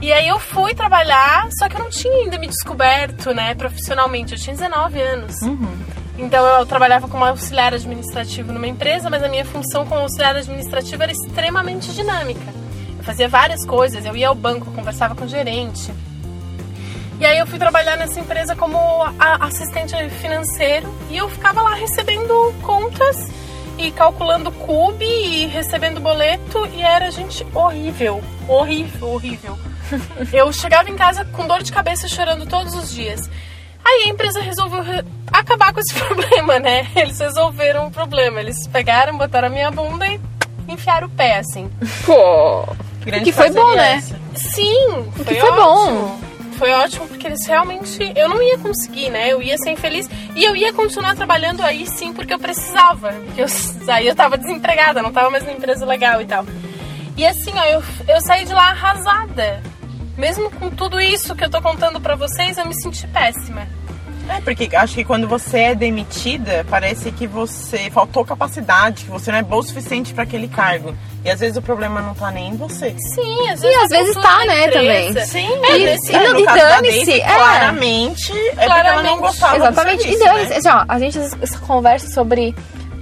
[0.00, 4.32] E aí eu fui trabalhar, só que eu não tinha ainda me descoberto, né, profissionalmente.
[4.34, 5.42] Eu tinha 19 anos.
[5.42, 5.76] Uhum.
[6.18, 11.02] Então eu trabalhava como auxiliar administrativo numa empresa, mas a minha função como auxiliar administrativo
[11.02, 12.52] era extremamente dinâmica.
[12.98, 15.92] Eu fazia várias coisas, eu ia ao banco, conversava com o gerente.
[17.20, 18.78] E aí eu fui trabalhar nessa empresa como
[19.40, 23.28] assistente financeiro e eu ficava lá recebendo contas
[23.76, 29.58] e calculando cube e recebendo boleto e era gente horrível, horrível, horrível.
[30.32, 33.30] Eu chegava em casa com dor de cabeça chorando todos os dias.
[33.88, 36.86] Aí a empresa resolveu re acabar com esse problema, né?
[36.94, 38.40] Eles resolveram o problema.
[38.40, 40.20] Eles pegaram, botaram a minha bunda e
[40.68, 41.70] enfiaram o pé, assim.
[42.04, 42.66] Pô!
[43.24, 44.02] que foi bom, né?
[44.34, 46.20] Sim, foi, que foi bom.
[46.58, 48.12] Foi ótimo porque eles realmente.
[48.14, 49.32] Eu não ia conseguir, né?
[49.32, 50.10] Eu ia ser infeliz.
[50.34, 53.12] E eu ia continuar trabalhando aí sim porque eu precisava.
[53.12, 53.46] Porque eu,
[53.88, 56.44] aí eu tava desempregada, não tava mais numa empresa legal e tal.
[57.16, 59.62] E assim, ó, eu, eu saí de lá arrasada.
[60.18, 63.66] Mesmo com tudo isso que eu tô contando pra vocês, eu me senti péssima.
[64.28, 69.30] É, porque acho que quando você é demitida, parece que você faltou capacidade, que você
[69.30, 70.94] não é bom o suficiente para aquele cargo.
[71.24, 72.94] E às vezes o problema não tá nem em você.
[73.14, 75.24] Sim, às vezes, e às vezes tá, né, também.
[75.24, 77.20] Sim, é, nesse, é, no, e dane-se.
[77.20, 77.34] É.
[77.34, 80.02] Claramente, é porque ela não gostava Exatamente.
[80.02, 80.56] Serviço, então, né?
[80.56, 81.18] assim, ó, a gente
[81.60, 82.54] conversa sobre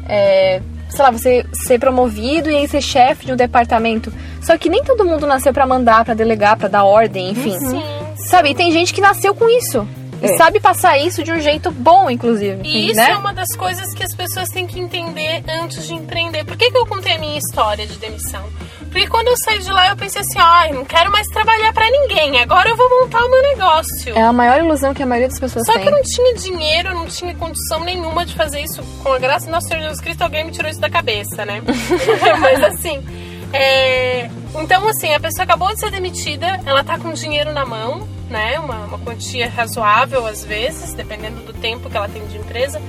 [0.09, 4.13] é, sei lá, você ser promovido e aí ser chefe de um departamento.
[4.43, 7.59] Só que nem todo mundo nasceu pra mandar, pra delegar, pra dar ordem, enfim.
[7.59, 7.83] Sim.
[8.29, 8.51] Sabe?
[8.51, 9.87] E tem gente que nasceu com isso.
[10.23, 10.37] E É.
[10.39, 12.61] sabe passar isso de um jeito bom, inclusive.
[12.65, 13.11] E isso né?
[13.11, 16.45] é uma das coisas que as pessoas têm que entender antes de empreender.
[16.45, 18.43] Por que, que eu contei a minha história de demissão?
[18.79, 21.91] Porque quando eu saí de lá, eu pensei assim, ai, não quero mais trabalhar pra
[21.91, 24.17] ninguém, agora eu vou montar o meu negócio.
[24.17, 25.83] É a maior ilusão que a maioria das pessoas Só tem.
[25.83, 28.83] que eu não tinha dinheiro, não tinha condição nenhuma de fazer isso.
[29.03, 31.63] Com a graça do nosso Senhor Jesus Cristo, alguém me tirou isso da cabeça, né?
[32.41, 33.05] Mas assim,
[33.53, 34.31] é...
[34.55, 38.59] então assim, a pessoa acabou de ser demitida, ela tá com dinheiro na mão, né?
[38.59, 42.81] Uma, uma quantia razoável às vezes, dependendo do tempo que ela tem de empresa.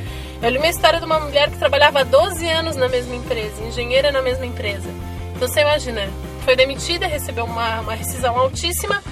[0.42, 3.64] Eu li uma história de uma mulher que trabalhava há 12 anos na mesma empresa,
[3.64, 4.90] engenheira na mesma empresa.
[5.38, 6.02] Então você imagina,
[6.44, 9.04] foi demitida, recebeu uma, uma rescisão altíssima.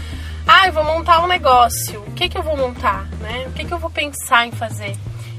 [0.47, 2.01] Ah, eu vou montar um negócio.
[2.01, 3.07] O que, que eu vou montar?
[3.21, 3.45] Né?
[3.47, 4.95] O que, que eu vou pensar em fazer?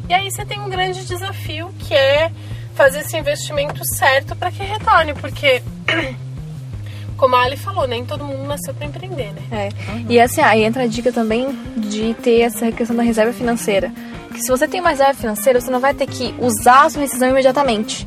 [0.09, 2.31] E aí você tem um grande desafio que é
[2.77, 5.61] fazer esse investimento certo para que retorne, porque
[7.19, 9.43] como a Ali falou, nem todo mundo nasceu para empreender, né?
[9.51, 9.69] É.
[10.09, 13.91] E assim, aí entra a dica também de ter essa questão da reserva financeira.
[14.29, 17.03] Porque se você tem uma reserva financeira, você não vai ter que usar a sua
[17.03, 18.07] rescisão imediatamente.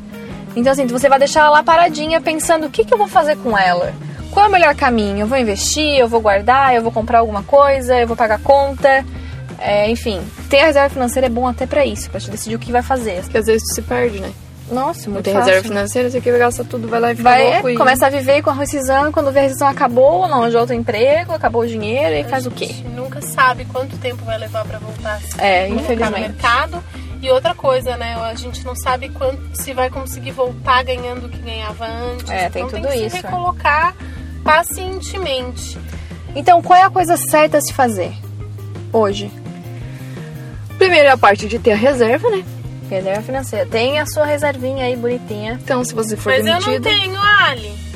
[0.56, 3.36] Então, assim, você vai deixar ela lá paradinha pensando o que, que eu vou fazer
[3.36, 3.92] com ela.
[4.30, 5.20] Qual é o melhor caminho?
[5.20, 9.04] Eu vou investir, eu vou guardar, eu vou comprar alguma coisa, eu vou pagar conta.
[9.58, 12.58] É, enfim, ter a reserva financeira é bom até pra isso, pra te decidir o
[12.58, 13.20] que vai fazer.
[13.22, 14.30] Porque às vezes tu se perde, né?
[14.70, 15.48] Nossa, muito tem fácil.
[15.48, 17.76] reserva financeira, você quer gastar tudo, vai lá e fica Vai, louco é, e...
[17.76, 21.32] começa a viver com a rescisão, quando vê a rescisão acabou, não arranjou outro emprego,
[21.32, 22.66] acabou o dinheiro, e faz o A quê?
[22.66, 26.20] gente nunca sabe quanto tempo vai levar para voltar a É, colocar no infelizmente.
[26.20, 26.84] mercado.
[27.22, 28.14] E outra coisa, né?
[28.14, 32.30] A gente não sabe quanto se vai conseguir voltar ganhando o que ganhava antes.
[32.30, 33.28] É, tem então tudo tem que isso, se é.
[33.28, 33.94] recolocar
[34.42, 35.78] pacientemente.
[36.34, 38.12] Então, qual é a coisa certa a se fazer
[38.92, 39.30] hoje?
[40.78, 42.44] Primeiro é a parte de ter a reserva, né?
[42.88, 43.66] Reserva financeira.
[43.66, 45.58] Tem a sua reservinha aí bonitinha.
[45.62, 46.82] Então, se você for Mas eu não demitido...
[46.84, 47.89] tenho, Ali.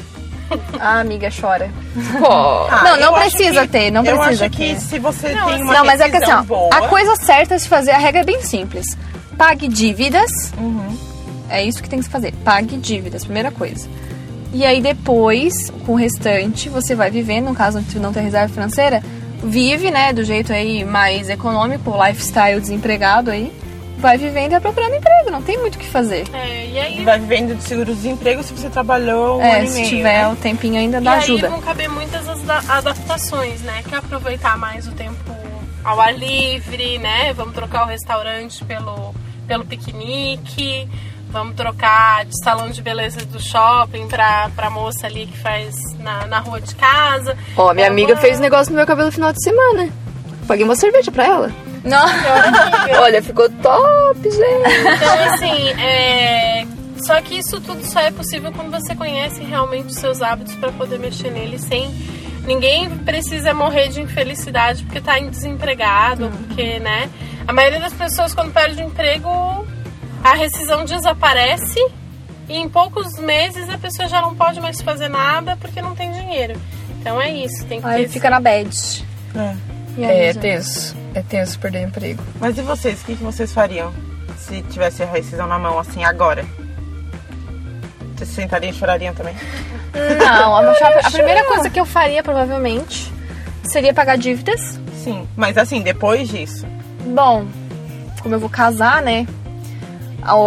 [0.78, 1.70] A amiga chora.
[2.18, 4.80] Pô, Ah, Não, não eu acho precisa que- ter, não eu precisa acho que ter.
[4.80, 6.68] se você Não, tem uma não, mas é que assim, ó, boa...
[6.74, 8.86] a coisa certa se fazer, a regra é bem simples.
[9.38, 10.30] Pague dívidas.
[10.58, 10.96] Uhum.
[11.48, 12.32] É isso que tem que se fazer.
[12.44, 13.88] Pague dívidas, primeira coisa.
[14.52, 18.52] E aí depois, com o restante, você vai vivendo, no caso de não ter reserva
[18.52, 19.02] financeira,
[19.42, 23.52] vive, né, do jeito aí mais econômico, lifestyle desempregado aí,
[24.04, 26.26] vai vivendo e vai procurando emprego, não tem muito o que fazer.
[26.34, 29.74] É, e aí, Vai vivendo de seguro-desemprego se você trabalhou um é, ano e se
[29.80, 30.28] meio, tiver né?
[30.28, 31.48] o tempinho ainda e dá aí ajuda.
[31.48, 33.82] vão caber muitas as da- adaptações, né?
[33.88, 35.34] Que é aproveitar mais o tempo
[35.82, 37.32] ao ar livre, né?
[37.32, 39.14] Vamos trocar o restaurante pelo,
[39.48, 40.86] pelo piquenique.
[41.30, 46.26] Vamos trocar de salão de beleza do shopping pra, pra moça ali que faz na,
[46.26, 47.36] na rua de casa.
[47.56, 49.88] ó, minha É amiga uma- fez negócio no meu cabelo no final de semana.
[50.46, 51.50] Paguei uma cerveja pra ela.
[51.84, 52.04] Não.
[53.02, 54.96] Olha, ficou top, gente.
[54.96, 56.66] Então, assim, é...
[57.04, 60.72] Só que isso tudo só é possível quando você conhece realmente os seus hábitos para
[60.72, 61.92] poder mexer neles sem.
[62.46, 67.10] Ninguém precisa morrer de infelicidade porque tá desempregado, porque, né?
[67.46, 69.28] A maioria das pessoas, quando perde o emprego,
[70.22, 71.78] a rescisão desaparece
[72.48, 76.10] e em poucos meses a pessoa já não pode mais fazer nada porque não tem
[76.12, 76.58] dinheiro.
[77.00, 79.04] Então é isso, tem que Aí ter fica na bad.
[79.36, 79.73] É.
[79.96, 80.42] E aí, É, gente?
[80.42, 80.96] tenso.
[81.14, 82.22] É tenso perder emprego.
[82.40, 83.00] Mas e vocês?
[83.02, 83.92] O que, que vocês fariam
[84.38, 86.44] se tivesse a rescisão na mão, assim, agora?
[88.16, 89.34] Vocês se sentariam e chorariam também?
[90.18, 90.70] Não, a,
[91.04, 93.12] a primeira coisa que eu faria, provavelmente,
[93.64, 94.78] seria pagar dívidas.
[95.02, 95.26] Sim.
[95.36, 96.66] Mas assim, depois disso...
[97.06, 97.46] Bom,
[98.22, 99.26] como eu vou casar, né?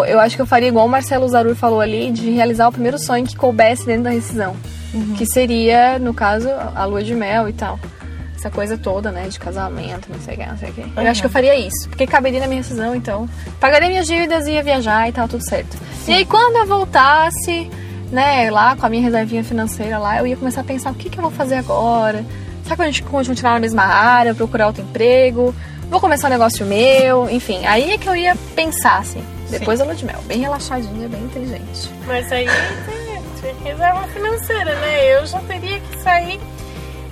[0.07, 2.97] Eu acho que eu faria igual o Marcelo Zarur falou ali, de realizar o primeiro
[2.97, 4.55] sonho que coubesse dentro da rescisão.
[5.17, 7.79] Que seria, no caso, a lua de mel e tal.
[8.47, 9.27] Essa coisa toda, né?
[9.27, 10.81] De casamento, não sei o que, não sei o que.
[10.81, 11.89] Eu acho que eu faria isso.
[11.89, 13.29] Porque caberia na minha rescisão, então.
[13.59, 15.77] Pagaria minhas dívidas, ia viajar e tal, tudo certo.
[16.07, 17.69] E aí, quando eu voltasse,
[18.09, 21.09] né, lá com a minha reservinha financeira lá, eu ia começar a pensar o que,
[21.09, 22.23] que eu vou fazer agora.
[22.63, 25.53] Será que a gente continuar na mesma área, procurar outro emprego?
[25.89, 27.65] Vou começar um negócio meu, enfim.
[27.65, 29.23] Aí é que eu ia pensar, assim.
[29.49, 30.19] Depois da lua de mel.
[30.25, 31.89] Bem relaxadinha, bem inteligente.
[32.05, 32.47] Mas aí
[32.85, 35.15] tem, tem reserva financeira, né?
[35.17, 36.39] Eu já teria que sair.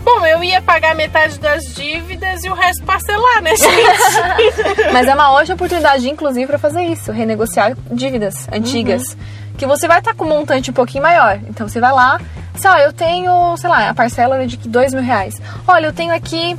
[0.06, 4.92] Bom, eu ia pagar metade das dívidas e o resto parcelar, né, gente?
[4.94, 9.18] Mas é uma ótima oportunidade, inclusive, para fazer isso, renegociar dívidas antigas.
[9.58, 11.40] Que você vai estar com um montante um pouquinho maior.
[11.50, 12.22] Então você vai lá,
[12.54, 15.42] assim, ó, eu tenho, sei lá, a parcela de dois mil reais.
[15.68, 16.56] Olha, eu tenho aqui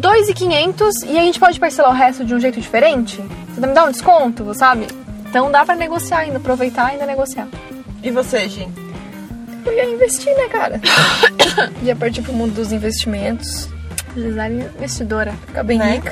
[0.00, 3.20] 2.500 e a gente pode parcelar o resto de um jeito diferente?
[3.48, 4.86] Você me dá um desconto, sabe?
[5.28, 7.48] Então dá pra negociar ainda, aproveitar e ainda negociar.
[8.00, 8.83] E você, Gi?
[9.64, 10.80] Eu ia investir, né, cara?
[11.82, 13.68] ia partir pro mundo dos investimentos.
[14.16, 15.32] Gisele investidora.
[15.46, 15.94] Ficar bem Né?
[15.94, 16.10] rica.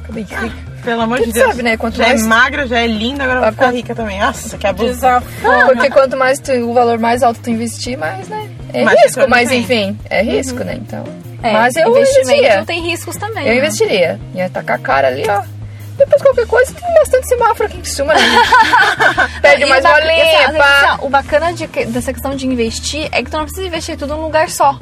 [0.00, 0.74] Ficar bem rica.
[0.84, 1.46] Pelo amor Quem de Deus.
[1.48, 1.76] sabe, né?
[1.78, 4.20] Quanto já mais- é magra, já é linda, agora vai ficar quanto- rica também.
[4.20, 4.88] Nossa, que abuso.
[4.92, 5.66] Desaforo.
[5.68, 8.50] Porque quanto mais tu, o valor mais alto tu investir, mais, né?
[8.72, 9.60] É Mais risco, mas tem.
[9.62, 10.74] enfim, é risco, né?
[10.80, 11.04] Então.
[11.42, 12.64] É, mas eu investimento investiria.
[12.66, 13.44] tem riscos também.
[13.46, 13.58] Eu né?
[13.58, 14.20] investiria.
[14.34, 15.42] Ia tacar a cara ali, ó.
[16.04, 18.20] Depois qualquer coisa, tem bastante semáforo aqui em cima, né?
[19.40, 23.36] Pede mais bolinha, assim, assim, O bacana de dessa questão de investir é que tu
[23.36, 24.78] não precisa investir tudo num lugar só.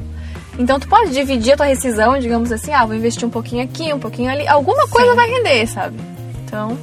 [0.59, 3.91] Então tu pode dividir a tua rescisão, digamos assim, ah, vou investir um pouquinho aqui,
[3.93, 4.47] um pouquinho ali.
[4.47, 5.97] Alguma coisa vai render, sabe?
[6.45, 6.77] Então,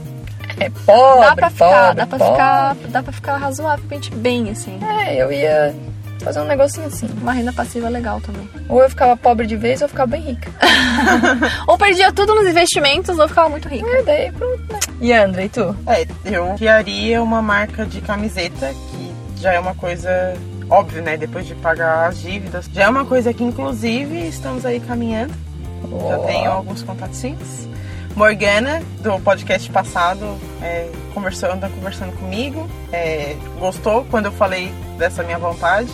[0.58, 2.32] É pobre, dá pra ficar, pobre, dá pra pobre.
[2.32, 4.78] ficar, dá pra ficar razoavelmente bem, assim.
[5.06, 5.72] É, eu ia
[6.24, 7.08] fazer um negocinho assim.
[7.20, 8.48] Uma renda passiva legal também.
[8.68, 10.50] Ou eu ficava pobre de vez ou eu ficava bem rica.
[11.66, 13.86] Ou perdia tudo nos investimentos ou ficava muito rica.
[13.88, 14.78] É, daí pronto, né?
[15.00, 15.76] E André, e tu?
[15.86, 20.34] É, eu criaria uma marca de camiseta, que já é uma coisa
[20.68, 21.16] óbvio, né?
[21.16, 22.68] Depois de pagar as dívidas.
[22.72, 25.34] Já é uma coisa que, inclusive, estamos aí caminhando.
[26.08, 26.26] Já Ó.
[26.26, 27.68] tenho alguns contatinhos.
[28.14, 32.68] Morgana, do podcast passado, é, conversou, anda conversando comigo.
[32.92, 35.88] é, gostou quando eu falei dessa minha vontade.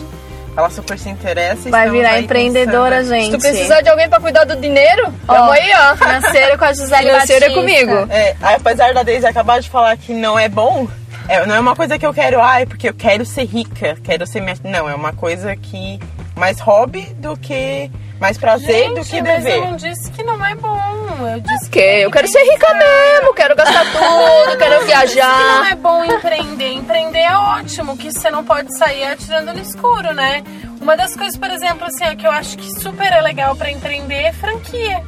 [0.57, 1.69] Ela super se interessa.
[1.69, 3.25] Vai virar empreendedora, pensando- gente.
[3.25, 5.95] Se tu precisar de alguém pra cuidar do dinheiro, tamo aí, ó.
[5.95, 8.07] Financeiro com a Gisele Financeiro é comigo.
[8.09, 10.87] É, apesar da Deise acabar de falar que não é bom,
[11.29, 14.25] é, não é uma coisa que eu quero, ai, porque eu quero ser rica, quero
[14.25, 14.55] ser minha.
[14.63, 15.99] Não, é uma coisa que
[16.35, 17.91] mais hobby do que.
[18.19, 19.57] Mais prazer do Gente, que mas dever.
[19.59, 20.77] eu não disse que não é bom.
[21.33, 25.71] Eu disse Que eu quero ser rica mesmo, quero gastar tudo, quero que não viajar.
[25.71, 26.73] é bom empreender.
[26.73, 30.43] Empreender é ótimo, que você não pode sair atirando no escuro, né?
[30.81, 33.71] Uma das coisas, por exemplo, assim, ó, que eu acho que super é legal pra
[33.71, 35.01] empreender é franquia.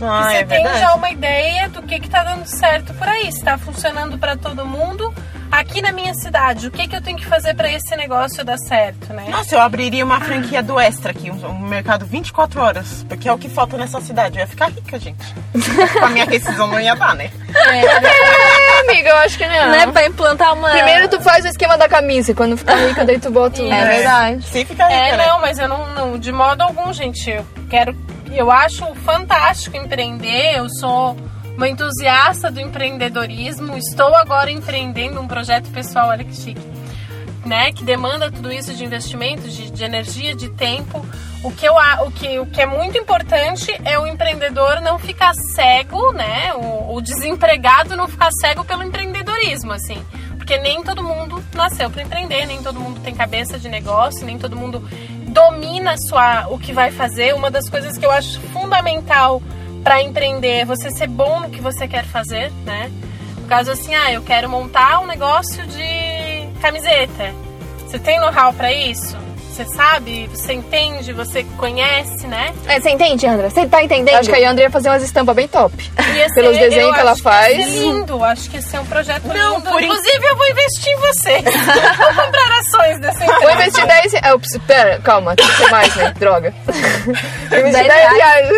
[0.00, 0.78] Ah, você é tem verdade.
[0.80, 4.36] já uma ideia do que, que tá dando certo por aí, se tá funcionando pra
[4.36, 5.12] todo mundo.
[5.56, 8.58] Aqui na minha cidade, o que, que eu tenho que fazer pra esse negócio dar
[8.58, 9.24] certo, né?
[9.30, 13.32] Nossa, eu abriria uma franquia do Extra aqui, um, um mercado 24 horas, porque é
[13.32, 14.36] o que falta nessa cidade.
[14.36, 15.34] Eu ia ficar rica, gente.
[15.98, 17.30] Com a minha rescisão não ia dar, né?
[17.54, 19.70] É, amiga, eu acho que não.
[19.70, 20.70] Né, pra implantar uma...
[20.70, 23.72] Primeiro tu faz o esquema da camisa, e quando ficar rica, daí tu bota o...
[23.72, 24.42] É verdade.
[24.44, 25.26] Se ficar rica, É, né?
[25.26, 27.30] não, mas eu não, não, de modo algum, gente.
[27.30, 27.96] Eu quero.
[28.30, 30.58] Eu acho fantástico empreender.
[30.58, 31.16] Eu sou
[31.56, 33.76] uma entusiasta do empreendedorismo.
[33.76, 36.76] Estou agora empreendendo um projeto pessoal, olha que chique.
[37.44, 41.06] Né, que demanda tudo isso de investimento, de, de energia, de tempo.
[41.44, 45.32] O que, eu, o, que, o que é muito importante é o empreendedor não ficar
[45.54, 46.52] cego, né?
[46.54, 50.04] O, o desempregado não ficar cego pelo empreendedorismo, assim.
[50.36, 54.36] Porque nem todo mundo nasceu para empreender, nem todo mundo tem cabeça de negócio, nem
[54.38, 54.82] todo mundo
[55.28, 57.32] domina sua, o que vai fazer.
[57.32, 59.40] Uma das coisas que eu acho fundamental
[59.86, 62.90] para empreender você ser bom no que você quer fazer, né?
[63.36, 67.32] No caso assim, ah, eu quero montar um negócio de camiseta.
[67.86, 69.16] Você tem know-how para isso?
[69.56, 70.26] Você sabe?
[70.28, 71.14] Você entende?
[71.14, 72.52] Você conhece, né?
[72.68, 73.48] É, você entende, Andra?
[73.48, 74.16] Você tá entendendo?
[74.16, 75.74] Acho que a André ia fazer umas estampas bem top.
[76.14, 77.56] Ia Pelos ser- desenhos que ela acho faz.
[77.56, 79.70] ia ser lindo, acho que esse é um projeto Não, lindo.
[79.70, 81.42] por in- Inclusive, eu vou investir em vocês.
[81.96, 83.40] vou comprar ações dessa empresa.
[83.40, 84.36] Vou investir 10 reais.
[84.36, 86.12] Preciso- Pera, calma, tem que ser mais, né?
[86.20, 86.54] Droga.
[86.66, 88.48] Vou investir 10 10 reais.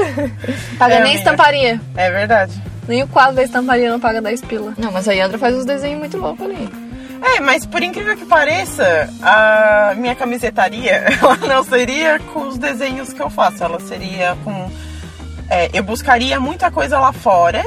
[0.78, 1.18] Paga É, nem amiga.
[1.18, 1.80] estamparia.
[1.96, 2.60] É verdade.
[2.88, 4.72] Nem o quadro da estamparia não paga 10 pila.
[4.76, 6.68] Não, mas a Andra faz uns desenhos muito loucos ali.
[7.22, 13.12] É, mas por incrível que pareça, a minha camisetaria, ela não seria com os desenhos
[13.12, 14.70] que eu faço, ela seria com.
[15.50, 17.64] é, eu buscaria muita coisa lá fora.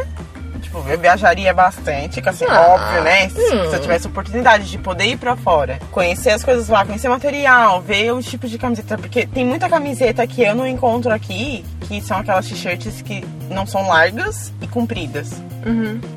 [0.72, 3.28] Tipo, eu viajaria bastante, que assim, Ah, óbvio, né?
[3.28, 7.10] Se, se eu tivesse oportunidade de poder ir pra fora, conhecer as coisas lá, conhecer
[7.10, 8.98] material, ver os tipos de camiseta.
[8.98, 13.66] Porque tem muita camiseta que eu não encontro aqui, que são aquelas t-shirts que não
[13.68, 15.32] são largas e compridas.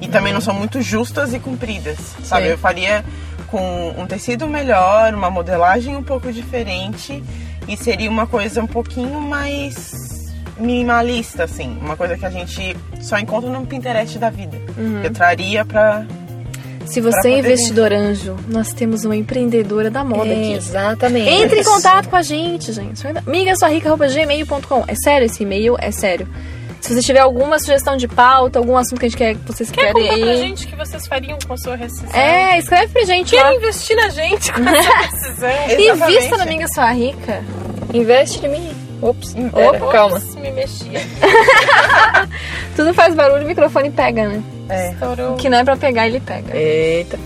[0.00, 2.44] E também não são muito justas e compridas, sabe?
[2.44, 2.50] Sim.
[2.52, 3.04] Eu faria
[3.48, 7.22] com um tecido melhor, uma modelagem um pouco diferente
[7.66, 10.13] e seria uma coisa um pouquinho mais
[10.58, 11.78] minimalista, assim.
[11.80, 14.56] Uma coisa que a gente só encontra no Pinterest da vida.
[15.02, 16.04] Eu traria pra...
[16.86, 20.52] Se você é investidor anjo, nós temos uma empreendedora da moda aqui.
[20.52, 21.30] Exatamente.
[21.30, 23.02] Entre em contato com a gente, gente.
[23.26, 25.76] migassuarica.gmail.com É sério esse e-mail?
[25.80, 26.28] É sério.
[26.82, 29.70] Se você tiver alguma sugestão de pauta, algum assunto que a gente quer que vocês
[29.70, 32.10] Quer querem contar pra gente o que vocês fariam com a sua rescisão?
[32.12, 33.54] É, escreve pra gente Quer lá.
[33.54, 35.48] investir na gente com essa decisão?
[35.48, 35.82] Exatamente.
[36.12, 37.42] Invista na Amiga Sua Rica.
[37.94, 38.83] Investe em mim.
[39.02, 39.92] Ops, pera, Opa.
[39.92, 40.16] calma.
[40.16, 41.00] Ops, me mexia.
[42.76, 44.42] Tudo faz barulho, o microfone pega, né?
[44.68, 44.90] É.
[44.92, 45.34] Estourou.
[45.34, 46.56] O que não é pra pegar, ele pega.
[46.56, 47.18] Eita.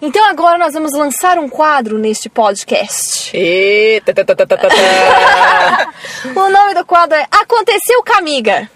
[0.00, 3.34] Então agora nós vamos lançar um quadro neste podcast.
[3.36, 5.88] Eita, tá, tá, tá, tá, tá, tá.
[6.36, 8.68] O nome do quadro é Aconteceu com a Amiga.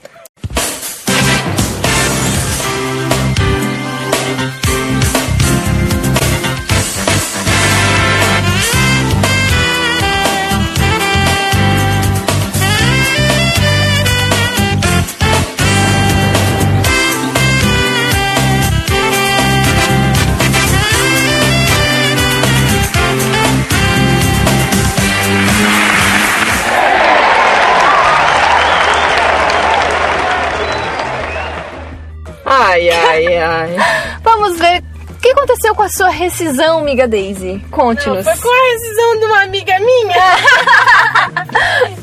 [32.79, 33.77] Ai, ai, ai.
[34.23, 37.59] Vamos ver o que aconteceu com a sua rescisão, amiga Daisy.
[37.71, 38.25] Conte-nos.
[38.25, 40.17] foi com a rescisão de uma amiga minha.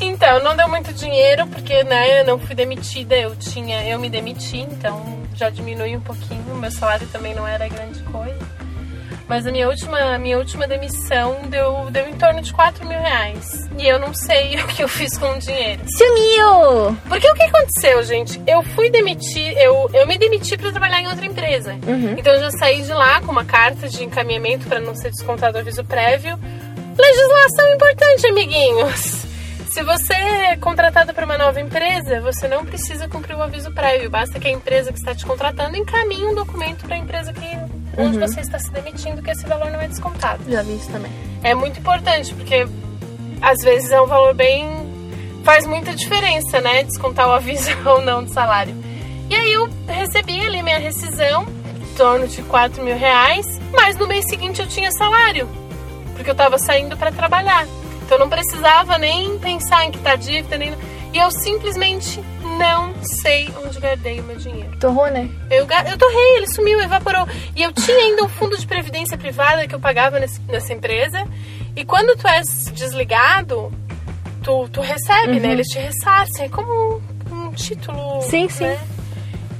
[0.00, 4.10] então, não deu muito dinheiro, porque né, eu não fui demitida, eu tinha, eu me
[4.10, 6.54] demiti, então já diminui um pouquinho.
[6.56, 8.55] Meu salário também não era grande coisa.
[9.28, 12.98] Mas a minha última, a minha última demissão deu, deu em torno de 4 mil
[12.98, 13.68] reais.
[13.76, 15.82] E eu não sei o que eu fiz com o dinheiro.
[15.88, 16.96] Sumiu!
[17.08, 18.40] Porque o que aconteceu, gente?
[18.46, 21.76] Eu fui demitir, eu, eu me demiti para trabalhar em outra empresa.
[22.16, 25.56] Então eu já saí de lá com uma carta de encaminhamento para não ser descontado
[25.56, 26.38] o aviso prévio.
[26.96, 29.26] Legislação importante, amiguinhos.
[29.76, 34.08] Se você é contratado para uma nova empresa, você não precisa cumprir o aviso prévio.
[34.08, 37.46] Basta que a empresa que está te contratando encaminhe um documento para a empresa que,
[37.98, 40.42] onde você está se demitindo, que esse valor não é descontado.
[40.48, 41.10] Já vi isso também.
[41.42, 42.66] É muito importante, porque
[43.40, 44.64] às vezes é um valor bem.
[45.44, 46.82] faz muita diferença, né?
[46.82, 48.74] Descontar o aviso ou não do salário.
[49.28, 51.46] E aí eu recebi ali minha rescisão,
[51.80, 55.48] em torno de 4 mil reais, mas no mês seguinte eu tinha salário,
[56.14, 57.66] porque eu tava saindo para trabalhar.
[58.04, 60.72] Então eu não precisava nem pensar em quitar dívida, nem.
[61.16, 62.20] E eu simplesmente
[62.58, 64.76] não sei onde guardei o meu dinheiro.
[64.78, 65.30] Torrou, né?
[65.50, 67.26] Eu, eu torrei, ele sumiu, evaporou.
[67.56, 71.26] E eu tinha ainda um fundo de previdência privada que eu pagava nesse- nessa empresa.
[71.74, 73.72] E quando tu és desligado,
[74.42, 75.52] tu, tu recebe, né?
[75.52, 76.44] Eles te ressarcem.
[76.44, 76.70] É como
[77.32, 78.20] um, um título.
[78.20, 78.64] Sim, sim.
[78.64, 78.78] né?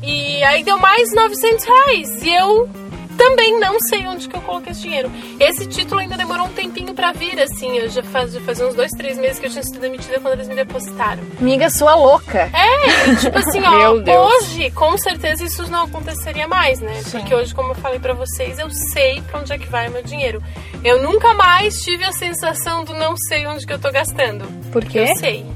[0.02, 2.22] E aí deu mais 900 reais.
[2.22, 2.68] E eu
[3.16, 5.10] também não sei onde que eu coloquei esse dinheiro.
[5.40, 7.76] Esse título ainda demorou um tempinho pra vir, assim.
[7.78, 10.34] Eu já faz, já fazia uns dois, três meses que eu tinha sido demitida quando
[10.34, 11.22] eles me depositaram.
[11.40, 12.50] Amiga sua louca.
[12.52, 17.00] É, e, tipo assim, ó, hoje, com certeza isso não aconteceria mais, né?
[17.10, 19.92] Porque hoje, como eu falei pra vocês, eu sei pra onde é que vai o
[19.92, 20.42] meu dinheiro.
[20.84, 24.46] Eu nunca mais tive a sensação do não sei onde que eu tô gastando.
[24.70, 25.00] Por quê?
[25.00, 25.46] Eu sei.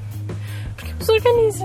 [1.08, 1.64] Organizo.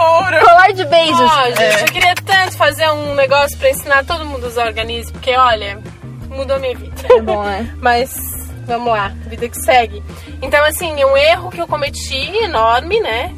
[0.00, 0.44] ouro.
[0.44, 1.20] Colar de beijos.
[1.20, 5.10] Ó, gente, eu queria tanto fazer um negócio pra ensinar todo mundo a usar organize,
[5.12, 5.80] porque olha,
[6.28, 6.94] mudou minha vida.
[7.08, 7.66] É bom, é.
[7.80, 8.14] Mas
[8.66, 10.02] vamos lá, vida que segue.
[10.42, 13.34] Então, assim, é um erro que eu cometi enorme, né?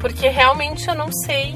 [0.00, 1.54] Porque realmente eu não sei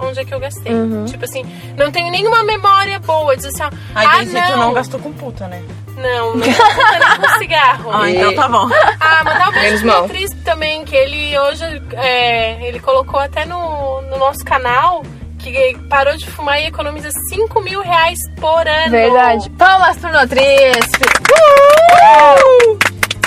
[0.00, 0.72] onde é que eu gastei.
[1.06, 1.44] Tipo assim,
[1.76, 3.36] não tenho nenhuma memória boa.
[3.36, 4.46] Diz assim, ó, Ai, ah, não.
[4.52, 5.64] tu não gastou com puta, né?
[5.98, 7.90] Não, não com cigarro.
[7.92, 8.68] Ah, então tá bom.
[9.00, 10.08] Ah, mandar um beijo pro.
[10.08, 15.02] Cris também, que ele hoje, é, ele colocou até no, no nosso canal
[15.38, 18.90] que parou de fumar e economiza 5 mil reais por ano.
[18.90, 19.48] Verdade.
[19.50, 21.02] Palmas pro Nutrisp.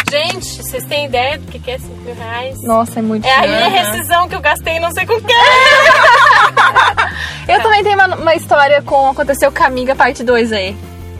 [0.09, 2.61] Gente, vocês têm ideia do que é 5 mil reais?
[2.63, 3.69] Nossa, é muito É a minha Aham.
[3.69, 5.35] rescisão que eu gastei não sei com quem.
[7.47, 10.75] Eu também tenho uma, uma história com Aconteceu com a Amiga, parte 2 aí.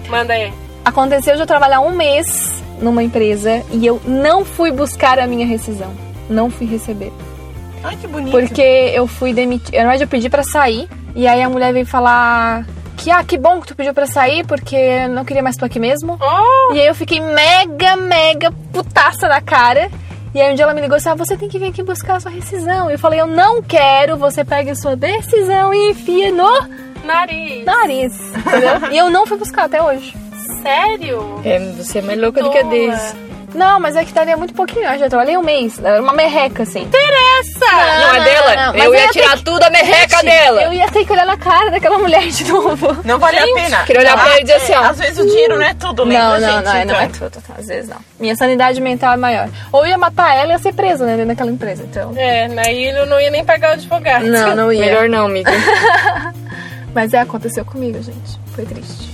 [0.07, 0.53] Manda aí.
[0.83, 5.45] Aconteceu de eu trabalhar um mês numa empresa e eu não fui buscar a minha
[5.45, 5.91] rescisão.
[6.29, 7.11] Não fui receber.
[7.83, 8.31] Ai, que bonito.
[8.31, 9.77] Porque eu fui demitida.
[9.77, 10.87] Na verdade, eu pedi pra sair.
[11.15, 12.65] E aí a mulher veio falar
[12.97, 15.65] que, ah, que bom que tu pediu pra sair, porque eu não queria mais tu
[15.65, 16.17] aqui mesmo.
[16.21, 19.89] Oh, E aí eu fiquei mega, mega putaça na cara.
[20.33, 21.83] E aí um dia ela me ligou e disse, ah, você tem que vir aqui
[21.83, 22.89] buscar a sua rescisão.
[22.89, 26.49] E eu falei, eu não quero, você pega a sua decisão e enfia no
[27.03, 27.65] nariz.
[27.65, 28.13] nariz.
[28.35, 28.91] Entendeu?
[28.91, 30.15] e eu não fui buscar até hoje.
[30.61, 31.41] Sério?
[31.43, 32.63] É, você é mais louca do que a.
[32.63, 33.31] Daisy.
[33.53, 34.85] Não, mas é que daria muito pouquinho.
[34.85, 35.77] Eu já trabalhei um mês.
[35.83, 36.83] Era uma merreca, assim.
[36.83, 37.65] Interessa!
[37.99, 38.55] Não, é dela?
[38.55, 40.61] não, mas eu ia ia tirar ter tudo a merreca Gente, dela.
[40.63, 42.97] Eu ia ter que olhar na cara daquela mulher de novo.
[43.03, 43.83] Não vale a pena.
[43.83, 44.83] queria olhar pra ela e dizer assim, ó.
[44.83, 46.63] Às vezes o dinheiro não é tudo, lembra, Não, não, gente?
[46.65, 47.43] não, não Então, é tudo.
[47.57, 47.97] Às vezes não.
[48.17, 49.49] Minha sanidade mental é maior.
[49.73, 51.83] Ou ia matar ela e ia ser presa, né, dentro daquela empresa.
[51.83, 52.13] Então.
[52.15, 54.25] É, aí eu não ia nem pagar o advogado.
[54.27, 54.85] Não, não ia.
[54.85, 55.51] Melhor não, amiga.
[56.95, 58.39] Mas é, aconteceu comigo, gente.
[58.55, 59.10] Foi triste.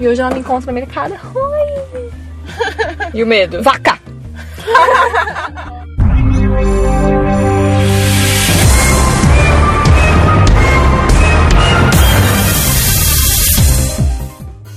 [0.00, 1.12] E hoje ela me encontra no mercado.
[1.34, 2.10] Oi!
[3.14, 3.62] E o medo?
[3.62, 3.98] Vaca!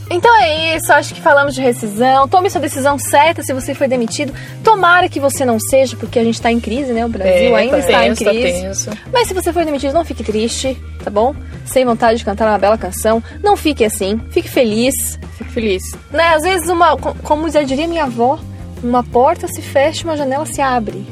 [0.09, 2.27] Então é isso, acho que falamos de rescisão.
[2.27, 4.31] Tome sua decisão certa se você foi demitido.
[4.63, 7.03] Tomara que você não seja, porque a gente tá em crise, né?
[7.05, 8.61] O Brasil ainda tá está tenso, em tá crise.
[8.61, 8.89] tenso.
[9.11, 11.35] Mas se você foi demitido, não fique triste, tá bom?
[11.65, 13.23] Sem vontade de cantar uma bela canção.
[13.41, 15.17] Não fique assim, fique feliz.
[15.37, 15.81] Fico feliz.
[16.11, 16.33] Né?
[16.35, 18.39] Às vezes, uma, co- como já diria minha avó,
[18.83, 21.05] uma porta se fecha e uma janela se abre.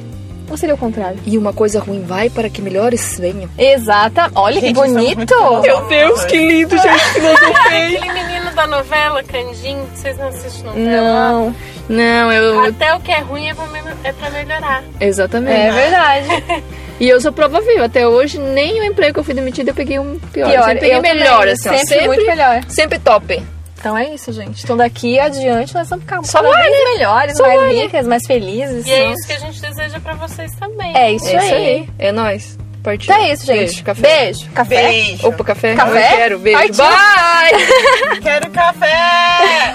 [0.49, 1.17] Ou seria o contrário?
[1.25, 3.49] E uma coisa ruim vai para que melhores venham.
[3.57, 4.29] Exata.
[4.35, 4.93] Olha Gente, que muito
[5.35, 5.61] bonito!
[5.61, 7.95] Meu Deus, que lindo, gente, filosofei.
[7.95, 11.01] Aquele menino da novela, Candim, vocês não assistem novela?
[11.01, 11.55] Não,
[11.87, 12.65] Não, eu...
[12.65, 13.55] Até o que é ruim é
[14.03, 14.83] é pra melhorar.
[14.99, 15.57] Exatamente.
[15.57, 16.27] é verdade.
[17.01, 17.85] E eu sou prova viva.
[17.85, 20.47] Até hoje, nem o emprego que eu fui demitida, eu peguei um pior.
[20.47, 21.77] Pior, eu sempre peguei eu melhor, também, assim, ó.
[21.77, 22.61] sempre muito melhor.
[22.69, 23.43] Sempre top.
[23.79, 24.63] Então é isso, gente.
[24.63, 27.81] Então daqui adiante nós vamos ficar Só cada vai, vez melhores, Só mais vai, né?
[27.81, 28.85] ricas, mais felizes.
[28.85, 30.95] E é isso que a gente deseja pra vocês também.
[30.95, 31.65] É isso, É isso aí.
[31.65, 31.89] aí.
[31.97, 32.55] É nóis.
[32.83, 33.11] Partiu.
[33.11, 33.57] Então é isso, gente.
[33.57, 34.01] Beijo, café.
[34.01, 34.49] Beijo.
[34.51, 34.87] Café.
[34.91, 35.27] Beijo.
[35.27, 35.73] Opa, café?
[35.75, 36.13] Café?
[36.13, 36.59] Eu quero, beijo.
[36.59, 36.85] Partiu.
[36.85, 38.21] Bye!
[38.21, 39.73] Quero café!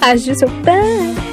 [0.00, 1.27] Agir seu pé.